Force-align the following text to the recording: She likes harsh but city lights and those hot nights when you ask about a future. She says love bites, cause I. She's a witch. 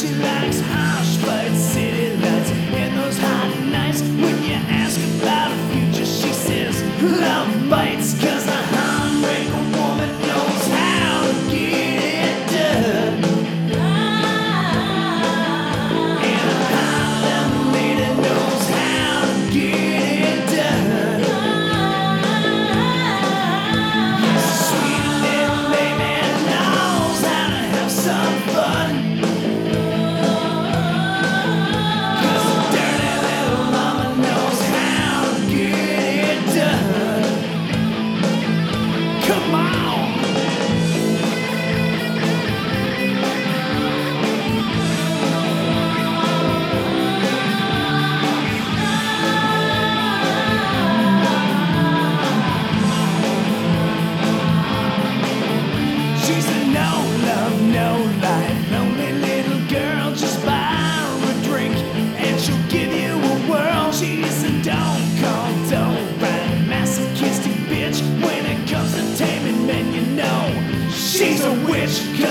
She 0.00 0.08
likes 0.14 0.60
harsh 0.60 1.18
but 1.26 1.54
city 1.54 2.16
lights 2.16 2.50
and 2.52 2.96
those 2.96 3.18
hot 3.18 3.54
nights 3.66 4.00
when 4.00 4.42
you 4.42 4.54
ask 4.54 4.98
about 5.20 5.52
a 5.52 5.56
future. 5.74 6.06
She 6.06 6.32
says 6.32 6.82
love 7.02 7.68
bites, 7.68 8.18
cause 8.18 8.48
I. 8.48 8.59
She's 71.20 71.44
a 71.44 71.52
witch. 71.66 72.29